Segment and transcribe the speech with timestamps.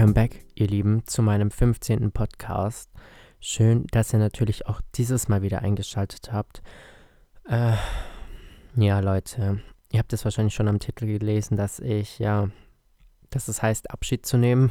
[0.00, 2.10] Welcome back, ihr Lieben, zu meinem 15.
[2.10, 2.90] Podcast.
[3.38, 6.62] Schön, dass ihr natürlich auch dieses Mal wieder eingeschaltet habt.
[7.46, 7.74] Äh,
[8.76, 9.60] ja, Leute,
[9.92, 12.48] ihr habt es wahrscheinlich schon am Titel gelesen, dass ich, ja,
[13.28, 14.70] dass es heißt, Abschied zu nehmen.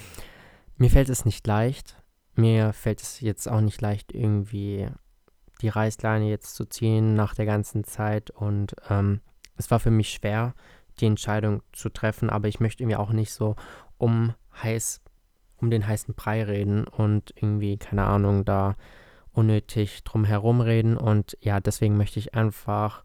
[0.78, 2.02] Mir fällt es nicht leicht.
[2.34, 4.88] Mir fällt es jetzt auch nicht leicht, irgendwie
[5.60, 8.30] die Reißleine jetzt zu ziehen nach der ganzen Zeit.
[8.30, 9.20] Und ähm,
[9.58, 10.54] es war für mich schwer,
[11.00, 13.54] die Entscheidung zu treffen, aber ich möchte irgendwie auch nicht so
[13.98, 15.02] um heiß,
[15.58, 18.76] um den heißen Brei reden und irgendwie, keine Ahnung, da
[19.32, 20.96] unnötig drum herum reden.
[20.96, 23.04] Und ja, deswegen möchte ich einfach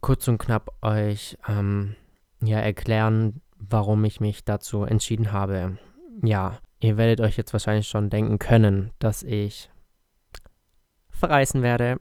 [0.00, 1.96] kurz und knapp euch ähm,
[2.40, 5.78] ja erklären, warum ich mich dazu entschieden habe.
[6.22, 9.70] Ja, ihr werdet euch jetzt wahrscheinlich schon denken können, dass ich
[11.10, 11.98] verreißen werde.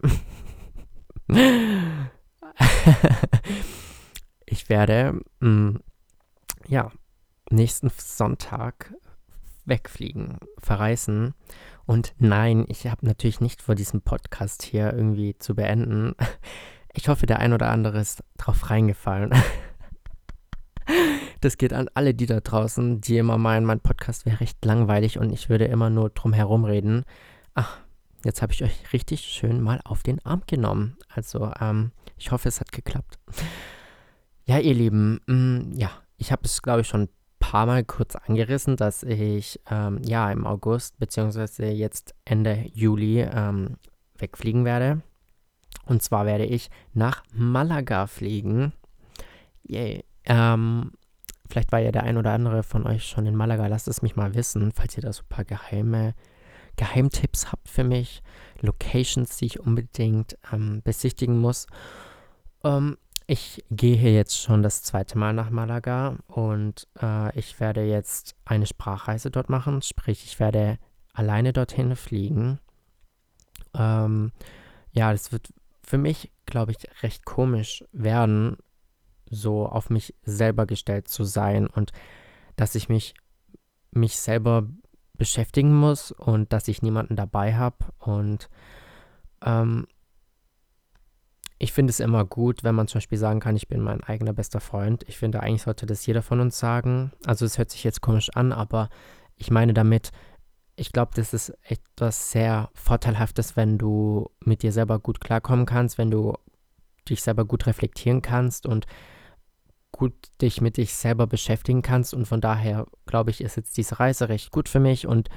[4.45, 5.79] ich werde, mh, mm,
[6.67, 6.91] ja,
[7.49, 8.93] nächsten Sonntag
[9.65, 11.33] wegfliegen, verreißen.
[11.85, 16.15] Und nein, ich habe natürlich nicht vor, diesen Podcast hier irgendwie zu beenden.
[16.97, 19.33] Ich hoffe, der ein oder andere ist drauf reingefallen.
[21.41, 25.19] Das geht an alle die da draußen, die immer meinen, mein Podcast wäre recht langweilig
[25.19, 27.03] und ich würde immer nur drum herum reden.
[27.53, 27.79] Ach,
[28.23, 30.97] jetzt habe ich euch richtig schön mal auf den Arm genommen.
[31.09, 33.19] Also, ähm, ich hoffe, es hat geklappt.
[34.45, 37.09] Ja, ihr Lieben, mh, mm, ja, ich habe es, glaube ich, schon
[37.51, 43.77] paar Mal kurz angerissen, dass ich ähm, ja im August beziehungsweise jetzt Ende Juli ähm,
[44.17, 45.03] wegfliegen werde.
[45.85, 48.73] Und zwar werde ich nach Malaga fliegen.
[49.63, 50.03] Yay.
[50.25, 50.93] Ähm,
[51.47, 53.67] vielleicht war ja der ein oder andere von euch schon in Malaga.
[53.67, 56.15] Lasst es mich mal wissen, falls ihr da so ein paar geheime
[56.77, 58.23] Geheimtipps habt für mich.
[58.61, 61.67] Locations, die ich unbedingt ähm, besichtigen muss.
[62.63, 68.35] Ähm, ich gehe jetzt schon das zweite Mal nach Malaga und äh, ich werde jetzt
[68.45, 70.77] eine Sprachreise dort machen, sprich ich werde
[71.13, 72.59] alleine dorthin fliegen.
[73.73, 74.31] Ähm,
[74.91, 75.49] ja, das wird
[75.81, 78.57] für mich, glaube ich, recht komisch werden,
[79.29, 81.91] so auf mich selber gestellt zu sein und
[82.55, 83.15] dass ich mich
[83.91, 84.67] mich selber
[85.17, 88.49] beschäftigen muss und dass ich niemanden dabei habe und
[89.43, 89.87] ähm,
[91.57, 94.33] ich finde es immer gut, wenn man zum Beispiel sagen kann, ich bin mein eigener
[94.33, 95.03] bester Freund.
[95.07, 97.11] Ich finde, eigentlich sollte das jeder von uns sagen.
[97.25, 98.89] Also es hört sich jetzt komisch an, aber
[99.35, 100.11] ich meine damit,
[100.75, 105.97] ich glaube, das ist etwas sehr Vorteilhaftes, wenn du mit dir selber gut klarkommen kannst,
[105.97, 106.33] wenn du
[107.07, 108.85] dich selber gut reflektieren kannst und
[109.93, 112.13] gut dich mit dich selber beschäftigen kannst.
[112.13, 115.29] Und von daher, glaube ich, ist jetzt diese Reise recht gut für mich und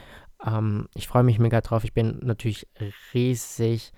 [0.44, 1.84] ähm, ich freue mich mega drauf.
[1.84, 2.66] Ich bin natürlich
[3.14, 3.92] riesig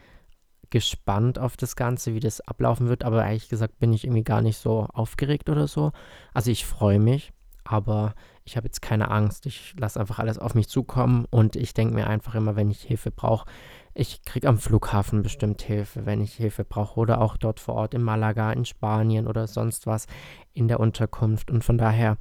[0.71, 4.41] gespannt auf das Ganze, wie das ablaufen wird, aber ehrlich gesagt bin ich irgendwie gar
[4.41, 5.93] nicht so aufgeregt oder so.
[6.33, 7.33] Also ich freue mich,
[7.65, 8.15] aber
[8.45, 9.47] ich habe jetzt keine Angst.
[9.47, 12.83] Ich lasse einfach alles auf mich zukommen und ich denke mir einfach immer, wenn ich
[12.83, 13.47] Hilfe brauche,
[13.95, 17.95] ich kriege am Flughafen bestimmt Hilfe, wenn ich Hilfe brauche oder auch dort vor Ort
[17.95, 20.07] in Malaga, in Spanien oder sonst was
[20.53, 21.51] in der Unterkunft.
[21.51, 22.17] Und von daher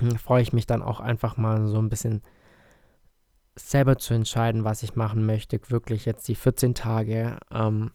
[0.00, 2.22] hm, freue ich mich dann auch einfach mal so ein bisschen
[3.58, 7.90] selber zu entscheiden, was ich machen möchte, wirklich jetzt die 14 Tage ähm,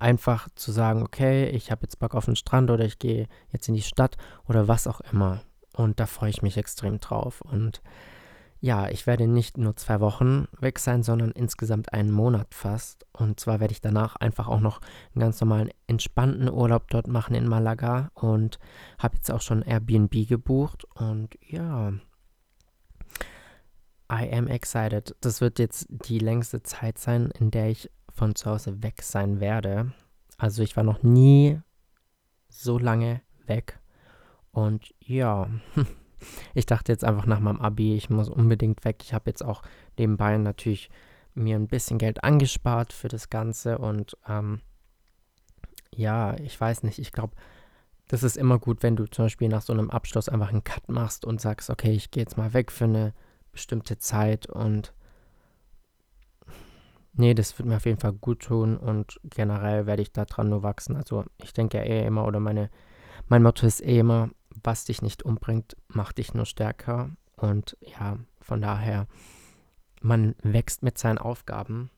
[0.00, 3.68] einfach zu sagen, okay, ich habe jetzt Bock auf den Strand oder ich gehe jetzt
[3.68, 4.16] in die Stadt
[4.48, 5.42] oder was auch immer.
[5.76, 7.40] Und da freue ich mich extrem drauf.
[7.40, 7.82] Und
[8.60, 13.04] ja, ich werde nicht nur zwei Wochen weg sein, sondern insgesamt einen Monat fast.
[13.12, 14.80] Und zwar werde ich danach einfach auch noch
[15.14, 18.58] einen ganz normalen, entspannten Urlaub dort machen in Malaga und
[18.98, 20.86] habe jetzt auch schon Airbnb gebucht.
[20.94, 21.92] Und ja,
[24.10, 25.16] I am excited.
[25.20, 29.40] Das wird jetzt die längste Zeit sein, in der ich von zu Hause weg sein
[29.40, 29.92] werde.
[30.38, 31.60] Also ich war noch nie
[32.48, 33.80] so lange weg.
[34.52, 35.48] Und ja,
[36.54, 38.98] ich dachte jetzt einfach nach meinem Abi, ich muss unbedingt weg.
[39.02, 39.62] Ich habe jetzt auch
[39.98, 40.90] nebenbei natürlich
[41.34, 43.78] mir ein bisschen Geld angespart für das Ganze.
[43.78, 44.60] Und ähm,
[45.94, 47.34] ja, ich weiß nicht, ich glaube,
[48.08, 50.88] das ist immer gut, wenn du zum Beispiel nach so einem Abschluss einfach einen Cut
[50.88, 53.14] machst und sagst, okay, ich gehe jetzt mal weg für eine
[53.54, 54.94] bestimmte Zeit und
[57.14, 60.62] nee, das wird mir auf jeden Fall gut tun und generell werde ich daran nur
[60.62, 60.96] wachsen.
[60.96, 62.70] Also ich denke ja eh immer oder meine,
[63.28, 64.30] mein Motto ist eh immer,
[64.62, 69.06] was dich nicht umbringt, macht dich nur stärker und ja, von daher,
[70.00, 71.90] man wächst mit seinen Aufgaben.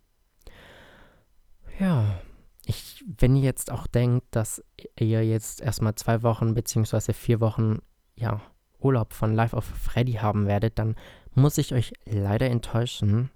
[1.78, 2.20] Ja,
[2.64, 4.62] ich, wenn ihr jetzt auch denkt, dass
[4.98, 7.80] ihr jetzt erstmal zwei Wochen beziehungsweise vier Wochen,
[8.16, 8.40] ja,
[8.78, 10.96] Urlaub von Life of Freddy haben werdet, dann
[11.36, 13.30] muss ich euch leider enttäuschen,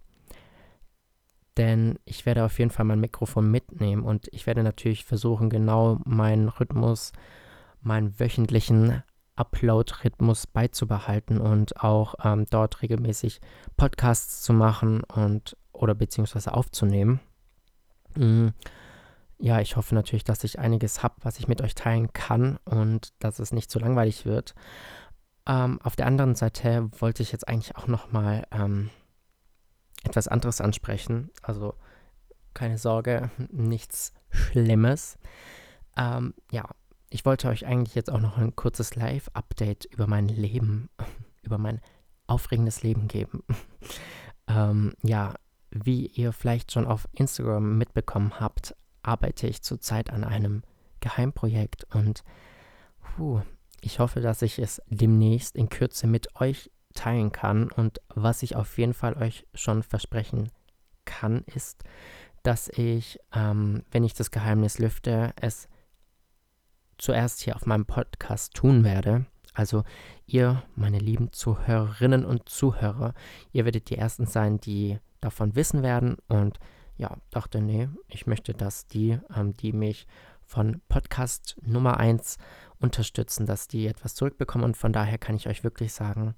[1.57, 6.01] denn ich werde auf jeden Fall mein Mikrofon mitnehmen und ich werde natürlich versuchen, genau
[6.05, 7.13] meinen Rhythmus,
[7.83, 9.03] meinen wöchentlichen
[9.37, 13.41] Upload-Rhythmus beizubehalten und auch ähm, dort regelmäßig
[13.77, 17.21] Podcasts zu machen und oder beziehungsweise aufzunehmen.
[18.17, 18.53] Mhm.
[19.39, 23.15] Ja, ich hoffe natürlich, dass ich einiges habe, was ich mit euch teilen kann und
[23.21, 24.55] dass es nicht zu langweilig wird.
[25.51, 28.89] Ähm, auf der anderen Seite wollte ich jetzt eigentlich auch noch mal ähm,
[30.05, 31.31] etwas anderes ansprechen.
[31.43, 31.75] Also
[32.55, 35.19] keine Sorge, nichts Schlimmes.
[35.97, 36.71] Ähm, ja,
[37.09, 40.89] ich wollte euch eigentlich jetzt auch noch ein kurzes Live-Update über mein Leben,
[41.43, 41.81] über mein
[42.29, 43.43] aufregendes Leben geben.
[44.47, 45.35] ähm, ja,
[45.71, 50.63] wie ihr vielleicht schon auf Instagram mitbekommen habt, arbeite ich zurzeit an einem
[51.01, 52.23] Geheimprojekt und
[53.01, 53.43] puh,
[53.81, 57.71] ich hoffe, dass ich es demnächst in Kürze mit euch teilen kann.
[57.71, 60.51] Und was ich auf jeden Fall euch schon versprechen
[61.05, 61.83] kann, ist,
[62.43, 65.69] dass ich, ähm, wenn ich das Geheimnis lüfte, es
[66.99, 69.27] zuerst hier auf meinem Podcast tun werde.
[69.55, 69.85] Also
[70.27, 73.15] ihr, meine lieben Zuhörerinnen und Zuhörer,
[73.53, 76.17] ihr werdet die Ersten sein, die davon wissen werden.
[76.29, 76.59] Und
[76.97, 80.07] ja, dachte, nee, ich möchte, dass die, ähm, die mich
[80.51, 82.37] von Podcast Nummer 1
[82.81, 84.65] unterstützen, dass die etwas zurückbekommen.
[84.65, 86.35] Und von daher kann ich euch wirklich sagen,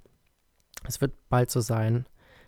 [0.86, 2.04] es wird bald so sein,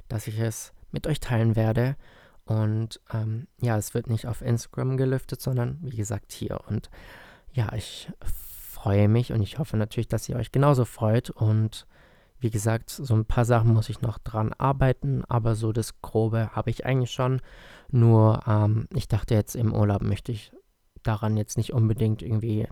[0.09, 1.97] dass ich es mit euch teilen werde.
[2.45, 6.61] Und ähm, ja, es wird nicht auf Instagram gelüftet, sondern wie gesagt hier.
[6.69, 6.91] Und
[7.55, 11.31] ja, ich freue mich und ich hoffe natürlich, dass ihr euch genauso freut.
[11.31, 11.87] Und
[12.41, 16.51] wie gesagt, so ein paar Sachen muss ich noch dran arbeiten, aber so das Grobe
[16.53, 17.41] habe ich eigentlich schon.
[17.91, 20.53] Nur ähm, ich dachte jetzt im Urlaub möchte ich
[21.05, 22.67] daran jetzt nicht unbedingt irgendwie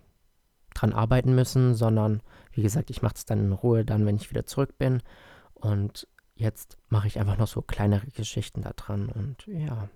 [0.74, 4.30] dran arbeiten müssen, sondern wie gesagt, ich mache es dann in Ruhe, dann, wenn ich
[4.30, 5.02] wieder zurück bin.
[5.54, 9.08] Und jetzt mache ich einfach noch so kleinere Geschichten da dran.
[9.08, 9.88] Und ja,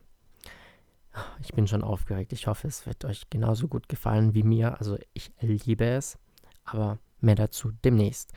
[1.40, 2.32] ich bin schon aufgeregt.
[2.32, 4.78] Ich hoffe, es wird euch genauso gut gefallen wie mir.
[4.78, 6.18] Also ich liebe es,
[6.64, 8.32] aber mehr dazu demnächst.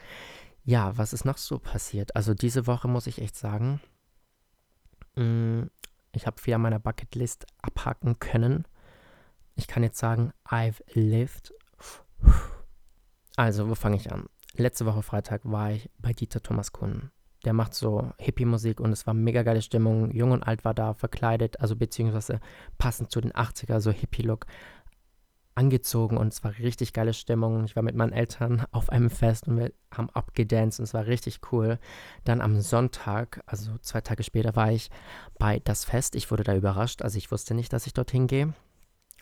[0.64, 2.16] Ja, was ist noch so passiert?
[2.16, 3.80] Also diese Woche muss ich echt sagen,
[5.16, 5.64] mm,
[6.12, 8.66] ich habe viel an meiner Bucketlist abhaken können.
[9.60, 11.54] Ich kann jetzt sagen, I've lived.
[13.36, 14.28] Also, wo fange ich an?
[14.56, 17.12] Letzte Woche Freitag war ich bei Dieter Thomas Kuhn.
[17.44, 20.12] Der macht so Hippie-Musik und es war mega geile Stimmung.
[20.12, 22.40] Jung und alt war da verkleidet, also beziehungsweise
[22.78, 24.46] passend zu den 80er, so Hippie-Look
[25.56, 27.66] angezogen und es war richtig geile Stimmung.
[27.66, 31.06] Ich war mit meinen Eltern auf einem Fest und wir haben abgedanced und es war
[31.06, 31.80] richtig cool.
[32.24, 34.90] Dann am Sonntag, also zwei Tage später, war ich
[35.38, 36.16] bei das Fest.
[36.16, 38.54] Ich wurde da überrascht, also ich wusste nicht, dass ich dorthin gehe.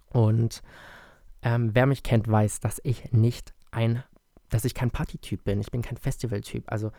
[0.10, 0.62] Und
[1.42, 4.04] ähm, wer mich kennt, weiß, dass ich nicht ein,
[4.50, 5.60] dass ich kein Partytyp bin.
[5.60, 6.64] Ich bin kein Festivaltyp.
[6.72, 6.92] Also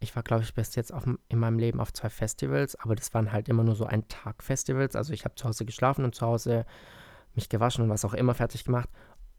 [0.00, 3.12] ich war, glaube ich, bis jetzt auf, in meinem Leben auf zwei Festivals, aber das
[3.14, 4.94] waren halt immer nur so ein Tag Festivals.
[4.96, 6.66] Also ich habe zu Hause geschlafen und zu Hause
[7.34, 8.88] mich gewaschen und was auch immer fertig gemacht,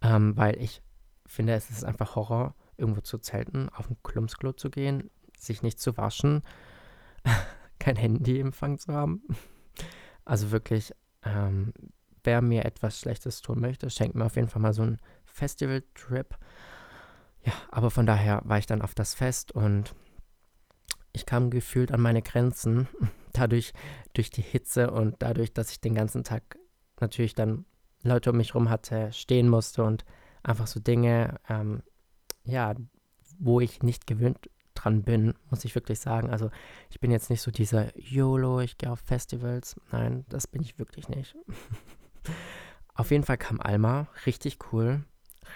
[0.02, 0.82] ähm, weil ich
[1.26, 5.80] finde, es ist einfach Horror, irgendwo zu zelten, auf ein Klumpsklo zu gehen, sich nicht
[5.80, 6.44] zu waschen,
[7.80, 9.24] kein Handyempfang zu haben.
[10.26, 11.74] Also wirklich, ähm,
[12.30, 16.38] wer mir etwas Schlechtes tun möchte, schenkt mir auf jeden Fall mal so einen Festival-Trip.
[17.44, 19.96] Ja, aber von daher war ich dann auf das Fest und
[21.12, 22.88] ich kam gefühlt an meine Grenzen,
[23.34, 23.74] dadurch
[24.14, 26.60] durch die Hitze und dadurch, dass ich den ganzen Tag
[27.00, 27.66] natürlich dann
[28.04, 30.06] Leute um mich herum hatte, stehen musste und
[30.44, 31.81] einfach so Dinge, ähm,
[32.44, 32.76] ja,
[33.40, 36.30] wo ich nicht gewöhnt dran bin, muss ich wirklich sagen.
[36.30, 36.52] Also
[36.92, 39.76] ich bin jetzt nicht so dieser YOLO, ich gehe auf Festivals.
[39.92, 41.36] Nein, das bin ich wirklich nicht.
[42.94, 45.04] auf jeden Fall kam Alma, richtig cool,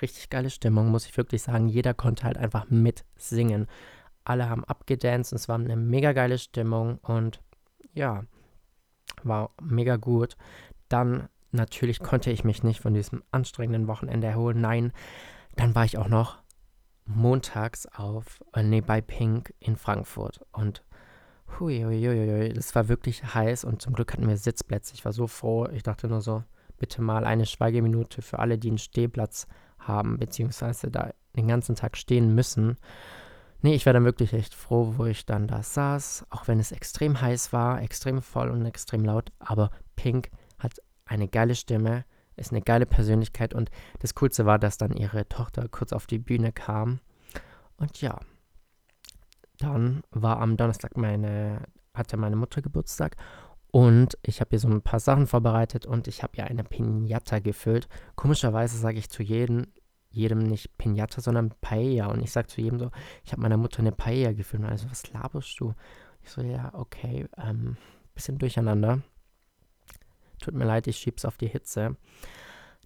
[0.02, 1.68] richtig geile Stimmung, muss ich wirklich sagen.
[1.68, 3.68] Jeder konnte halt einfach mitsingen
[4.26, 7.42] alle haben abgedanced, es war eine mega geile Stimmung und
[7.94, 8.24] ja,
[9.24, 10.38] war mega gut.
[10.90, 14.62] Dann natürlich konnte ich mich nicht von diesem anstrengenden Wochenende erholen.
[14.62, 14.94] Nein,
[15.56, 16.40] dann war ich auch noch
[17.06, 20.84] montags auf, äh, nee, bei Pink in Frankfurt und
[21.60, 24.94] hui, hui, das war wirklich heiß und zum Glück hatten wir Sitzplätze.
[24.96, 25.68] Ich war so froh.
[25.68, 26.44] Ich dachte nur so,
[26.84, 29.48] bitte mal eine Schweigeminute für alle, die einen Stehplatz
[29.80, 32.76] haben, beziehungsweise da den ganzen Tag stehen müssen.
[33.62, 36.74] Nee, ich war dann wirklich echt froh, wo ich dann da saß, auch wenn es
[36.74, 39.32] extrem heiß war, extrem voll und extrem laut.
[39.40, 40.74] Aber Pink hat
[41.06, 42.04] eine geile Stimme,
[42.36, 46.20] ist eine geile Persönlichkeit und das Coolste war, dass dann ihre Tochter kurz auf die
[46.20, 47.00] Bühne kam.
[47.78, 48.20] Und ja,
[49.58, 51.62] dann war am Donnerstag meine,
[51.94, 53.16] hatte meine Mutter Geburtstag
[53.74, 57.40] und ich habe ihr so ein paar Sachen vorbereitet und ich habe ihr eine Pinata
[57.40, 57.88] gefüllt.
[58.16, 59.66] Komischerweise sage ich zu jedem,
[60.12, 62.06] jedem nicht Pinata, sondern Paella.
[62.06, 62.92] Und ich sage zu jedem so,
[63.26, 64.66] ich habe meiner Mutter eine Paella gefilmt.
[64.66, 65.74] Also, was laberst du?
[66.22, 67.78] Ich so, ja, okay, ähm,
[68.14, 69.02] bisschen durcheinander.
[70.40, 71.98] Tut mir leid, ich schieb's auf die Hitze.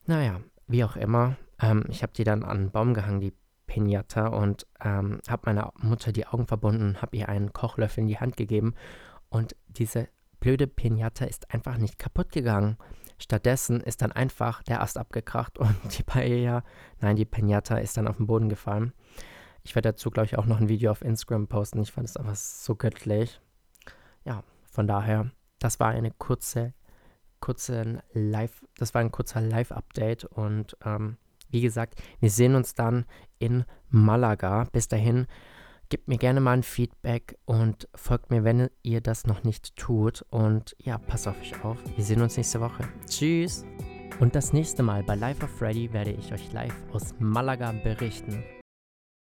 [0.05, 1.35] Naja, wie auch immer.
[1.59, 3.33] Ähm, ich habe die dann an den Baum gehangen, die
[3.65, 8.19] Pinata und ähm, habe meiner Mutter die Augen verbunden, habe ihr einen Kochlöffel in die
[8.19, 8.73] Hand gegeben
[9.27, 10.07] und diese
[10.39, 12.77] blöde Pinata ist einfach nicht kaputt gegangen.
[13.19, 16.63] Stattdessen ist dann einfach der Ast abgekracht und die Paella,
[16.99, 18.93] nein, die Pinata ist dann auf den Boden gefallen.
[19.63, 21.81] Ich werde dazu, glaube ich, auch noch ein Video auf Instagram posten.
[21.81, 23.41] Ich fand es einfach so göttlich.
[24.23, 26.73] Ja, von daher, das war eine kurze,
[27.39, 31.17] kurze Live, das war ein kurzer Live-Update und ähm,
[31.49, 33.05] wie gesagt, wir sehen uns dann
[33.39, 34.65] in Malaga.
[34.71, 35.27] Bis dahin,
[35.89, 40.25] gebt mir gerne mal ein Feedback und folgt mir, wenn ihr das noch nicht tut.
[40.29, 41.77] Und ja, passt auf euch auf.
[41.95, 42.87] Wir sehen uns nächste Woche.
[43.07, 43.65] Tschüss.
[44.19, 48.43] Und das nächste Mal bei Life of Freddy werde ich euch live aus Malaga berichten.